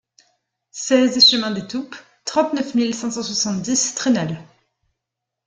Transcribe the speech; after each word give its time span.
seize 0.71 1.23
chemin 1.23 1.51
des 1.51 1.67
Toupes, 1.67 1.95
trente-neuf 2.25 2.73
mille 2.73 2.95
cinq 2.95 3.11
cent 3.11 3.21
soixante-dix 3.21 3.93
Trenal 3.93 4.41